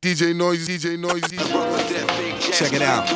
[0.00, 1.36] DJ Noisy, DJ Noisy.
[2.52, 3.10] Check it out.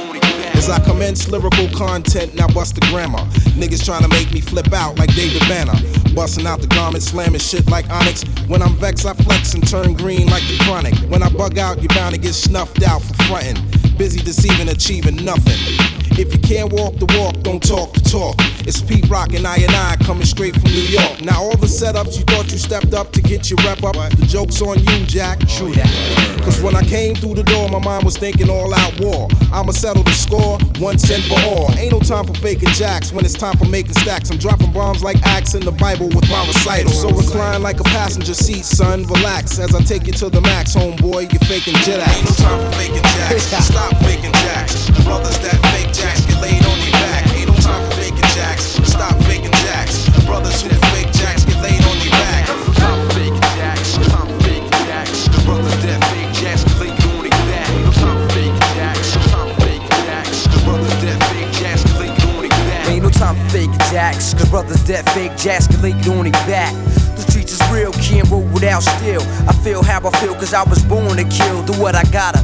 [0.56, 3.20] As I commence lyrical content, now bust the grammar.
[3.54, 5.74] Niggas trying to make me flip out like David Banner.
[6.12, 8.24] Busting out the garment, slamming shit like Onyx.
[8.48, 10.94] When I'm vexed, I flex and turn green like the chronic.
[11.08, 13.81] When I bug out, you're bound to get snuffed out for frontin'.
[13.96, 15.92] Busy deceiving, achieving nothing.
[16.18, 18.36] If you can't walk the walk, don't talk the talk.
[18.66, 21.22] It's Pete Rock and I and I coming straight from New York.
[21.22, 24.26] Now all the setups you thought you stepped up to get your rep up, the
[24.26, 25.40] joke's on you, Jack.
[25.48, 26.42] True that.
[26.44, 29.28] Cause when I came through the door, my mind was thinking all out war.
[29.52, 31.72] I'ma settle the score once and for all.
[31.78, 34.30] Ain't no time for faking jacks when it's time for making stacks.
[34.30, 36.92] I'm dropping bombs like acts in the Bible with my recital.
[36.92, 39.04] So recline like a passenger seat, son.
[39.06, 41.32] Relax as I take you to the max, homeboy.
[41.32, 42.18] You're faking jet acts.
[42.18, 43.42] Ain't no time for faking jacks.
[43.72, 44.90] Stop faking jacks.
[45.04, 47.26] Brothers that fake jacks get laid on their back.
[47.34, 48.80] Ain't no time for faking jacks.
[48.88, 50.08] Stop faking jacks.
[50.24, 52.46] Brothers who fake jacks get laid on their back.
[52.46, 52.72] For
[53.16, 53.96] faking jacks.
[53.96, 55.28] For faking jacks.
[55.44, 57.68] Brothers that fake jacks can lay on their back.
[57.96, 59.08] Time for faking jacks.
[59.16, 60.46] For faking jacks.
[60.64, 62.88] Brothers that fake jacks can lay on their back.
[62.88, 66.32] Ain't no time for fake jacks, cause brothers that fake jacks lay it on their
[66.46, 66.72] back.
[67.16, 69.22] The streets is real, can't roll without steel.
[69.48, 71.62] I feel how I feel, cause I was born to kill.
[71.64, 72.38] Do what I gotta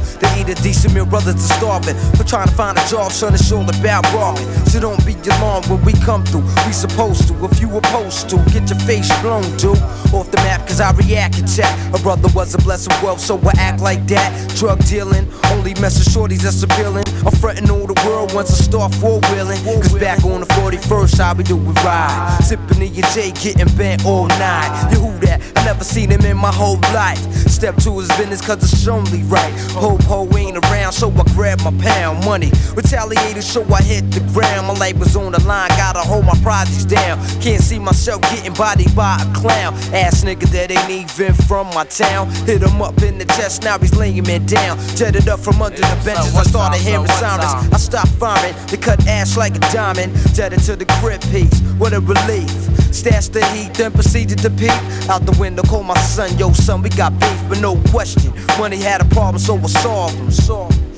[0.55, 1.95] to a decent meal, brothers are starving.
[2.15, 4.45] For trying to find a job, son, it's all about robbing.
[4.65, 6.43] So don't be alarmed when we come through.
[6.65, 9.77] We supposed to, if you opposed to, get your face blown, dude.
[10.13, 11.71] Off the map, cause I react and chat.
[11.93, 14.29] A brother was a blessing wealth, so I act like that.
[14.55, 17.05] Drug dealing, only messing shorties that's appealing.
[17.25, 19.61] I'm frontin' all the world once I start four wheeling.
[19.63, 22.39] Cause back on the 41st, I'll be doing ride.
[22.41, 24.89] Sippin' in your J, getting bent all night.
[24.91, 25.41] You who that?
[25.79, 27.19] Never seen him in my whole life.
[27.47, 29.53] Step to his business cause it's only right.
[29.71, 32.51] Hope ho ain't around, so I grab my pound money.
[32.75, 34.67] Retaliated, so I hit the ground.
[34.67, 37.17] My life was on the line, gotta hold my projects down.
[37.39, 39.73] Can't see myself getting bodied by a clown.
[39.93, 42.29] Ass nigga that ain't even from my town.
[42.45, 44.77] Hit him up in the chest, now he's laying me down.
[44.97, 47.71] Jetted up from under the benches, I started hearing sirens.
[47.71, 50.11] I stopped firing, they cut ass like a diamond.
[50.33, 52.51] Jetted to the crib piece, what a relief.
[52.91, 54.71] Stashed the heat, then proceeded to peek.
[55.09, 58.33] Out the window, call my son, yo son, we got beef, but no question.
[58.57, 60.31] Money had a problem, so we solved him.
[60.31, 60.91] Solved him.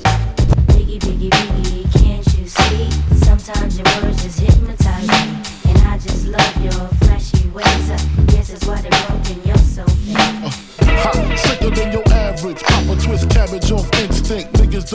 [0.68, 1.51] Biggie, biggie, biggie,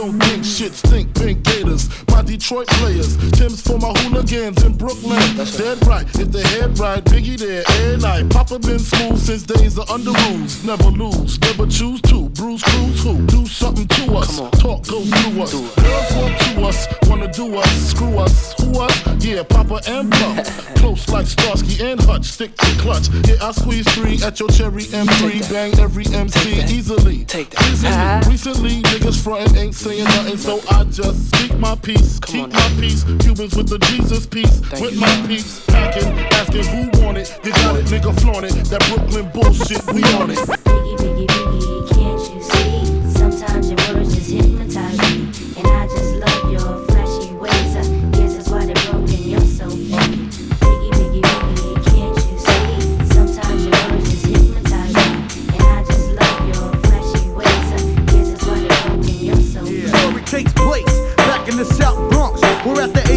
[0.07, 1.13] don't think shit stink.
[1.15, 3.17] Pink Gators, my Detroit players.
[3.31, 5.19] Tim's for my hooligans in Brooklyn.
[5.35, 8.29] Dead right, if they head right, Biggie there every night.
[8.29, 10.63] Papa been smooth since days of under rules.
[10.63, 12.29] Never lose, never choose to.
[12.29, 13.25] Bruce Cruz who?
[13.27, 14.37] Do something to us.
[14.61, 15.53] Talk go through us.
[15.53, 18.53] Girls want to us, wanna do us, screw us.
[18.61, 19.25] Who us?
[19.25, 20.47] Yeah, Papa and Pump.
[21.05, 23.09] Like Starsky and Hutch, stick to clutch.
[23.27, 25.51] Yeah, I squeeze three at your cherry M3.
[25.51, 27.23] Bang every MC easily.
[27.25, 28.25] Take that.
[28.25, 28.31] Easily.
[28.31, 32.19] Recently, niggas frontin' ain't saying nothing, so I just speak my peace.
[32.21, 33.03] Keep my peace.
[33.03, 34.59] Cubans with the Jesus peace.
[34.59, 35.27] Thank with you, my man.
[35.27, 35.65] peace.
[35.67, 37.39] Packing, asking who want it.
[37.43, 38.53] You got it, nigga, flaunt it.
[38.65, 40.76] That Brooklyn bullshit, we on it.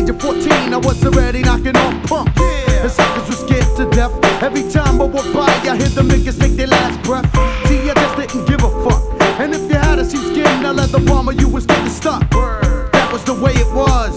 [0.00, 2.41] Age of 14, I was already knocking off punks.
[2.83, 4.12] The suckers were scared to death.
[4.43, 7.27] Every time I walk by, I hear them niggas take their last breath.
[7.66, 9.03] See, I just didn't give a fuck.
[9.41, 12.22] And if you had a sheepskin, a leather bomber, you was getting stuck.
[12.31, 14.15] That was the way it was.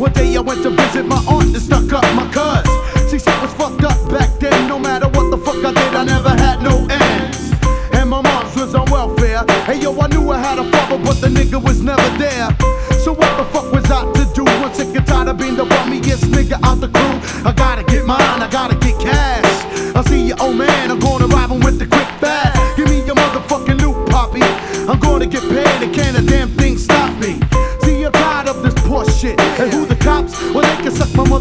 [0.00, 2.66] One day I went to visit my aunt and stuck up my cuz.
[3.10, 4.68] She said was fucked up back then.
[4.68, 7.52] No matter what the fuck I did, I never had no ends.
[7.92, 9.44] And my mom's was on welfare.
[9.66, 12.48] Hey yo, I knew I had a father, but the nigga was never there.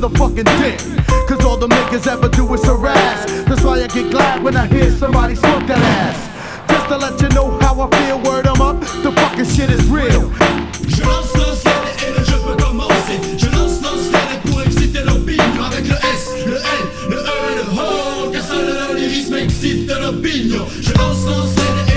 [0.10, 0.80] Motherfucking dick.
[1.28, 3.26] Cause all the niggas ever do is harass.
[3.46, 6.70] That's why I get glad when I hear somebody smoke that ass.
[6.70, 8.80] Just to let you know how I feel, word 'em up.
[9.04, 10.32] The fucking shit is real.
[10.90, 11.66] Je lance, les
[21.92, 21.95] et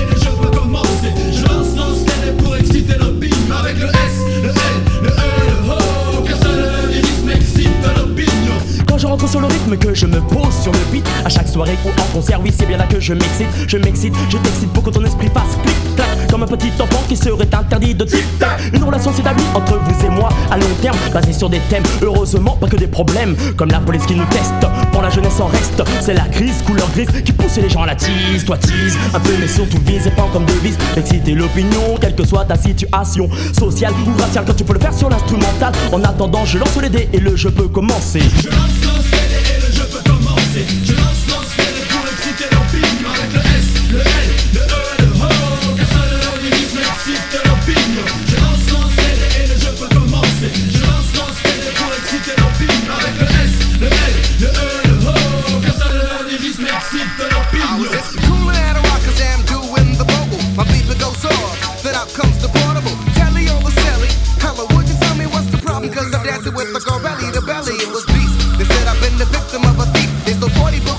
[9.29, 11.07] sur le rythme que je me pose sur le beat.
[11.25, 13.49] À chaque soirée ou en concert, oui c'est bien là que je m'excite.
[13.67, 17.17] Je m'excite, je t'excite pour que ton esprit fasse clic-clac Comme un petit enfant qui
[17.17, 21.33] serait interdit de tic-tac Une relation s'établit entre vous et moi à long terme Basée
[21.33, 24.55] sur des thèmes, heureusement pas que des problèmes Comme la police qui nous teste,
[24.93, 27.87] pour la jeunesse en reste C'est la crise, couleur grise, qui pousse les gens à
[27.87, 30.79] la tease Toi tease, un peu mais surtout vise et pas comme devise.
[30.95, 33.29] D'exciter l'opinion, quelle que soit ta situation
[33.59, 35.73] Sociale ou raciale, quand tu peux le faire sur l'instrumental.
[35.93, 38.23] En attendant je lance les dés et le jeu peut commencer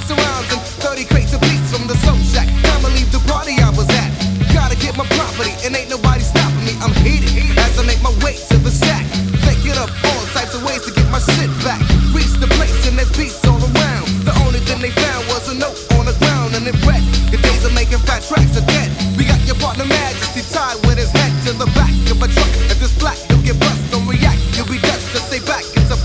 [0.09, 2.50] 40 books and 30 crates of beats from the soul shack.
[2.65, 4.09] Time to leave the party I was at.
[4.53, 6.73] Gotta get my property, and ain't nobody stopping me.
[6.81, 9.06] I'm heated as I make my way to the shack.
[9.45, 11.81] Thinking up all types of ways to get my shit back.
[12.09, 14.09] Reach the place and there's beats all around.
[14.25, 17.38] The only thing they found was a note on the ground and it read, The
[17.38, 18.89] days of making fat tracks are dead.
[19.13, 22.51] We got your partner Majesty tied with his head to the back of a truck.
[22.73, 24.41] If this black, you'll get bust, don't react.
[24.57, 25.61] You'll be dust to stay back.
[25.77, 25.99] It's a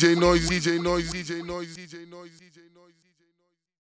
[0.00, 2.49] DJ Noise, DJ Noise, DJ Noise, DJ Noise.